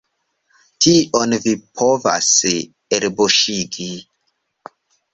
[0.85, 1.53] Tion vi
[1.83, 2.31] povas
[3.01, 3.91] elbuŝigi!